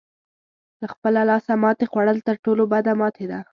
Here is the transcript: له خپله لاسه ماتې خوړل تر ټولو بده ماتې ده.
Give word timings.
له 0.81 0.87
خپله 0.93 1.19
لاسه 1.29 1.51
ماتې 1.63 1.85
خوړل 1.91 2.17
تر 2.27 2.35
ټولو 2.43 2.63
بده 2.71 2.91
ماتې 3.01 3.25
ده. 3.31 3.39